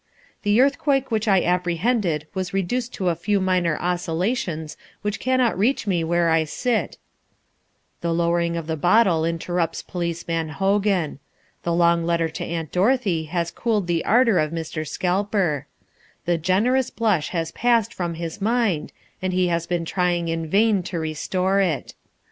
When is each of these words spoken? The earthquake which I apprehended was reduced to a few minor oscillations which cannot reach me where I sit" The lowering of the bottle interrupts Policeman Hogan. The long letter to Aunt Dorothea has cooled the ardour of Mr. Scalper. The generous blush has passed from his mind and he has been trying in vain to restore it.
The 0.41 0.59
earthquake 0.59 1.11
which 1.11 1.27
I 1.27 1.43
apprehended 1.43 2.25
was 2.33 2.55
reduced 2.55 2.91
to 2.95 3.09
a 3.09 3.15
few 3.15 3.39
minor 3.39 3.77
oscillations 3.79 4.75
which 5.03 5.19
cannot 5.19 5.55
reach 5.59 5.85
me 5.85 6.03
where 6.03 6.31
I 6.31 6.43
sit" 6.43 6.97
The 8.01 8.11
lowering 8.11 8.57
of 8.57 8.65
the 8.65 8.75
bottle 8.75 9.23
interrupts 9.23 9.83
Policeman 9.83 10.49
Hogan. 10.49 11.19
The 11.61 11.73
long 11.75 12.03
letter 12.03 12.29
to 12.29 12.43
Aunt 12.43 12.71
Dorothea 12.71 13.29
has 13.29 13.51
cooled 13.51 13.85
the 13.85 14.03
ardour 14.03 14.39
of 14.39 14.49
Mr. 14.51 14.87
Scalper. 14.87 15.67
The 16.25 16.39
generous 16.39 16.89
blush 16.89 17.29
has 17.29 17.51
passed 17.51 17.93
from 17.93 18.15
his 18.15 18.41
mind 18.41 18.91
and 19.21 19.33
he 19.33 19.49
has 19.49 19.67
been 19.67 19.85
trying 19.85 20.29
in 20.29 20.47
vain 20.47 20.81
to 20.81 20.97
restore 20.97 21.59
it. 21.61 21.93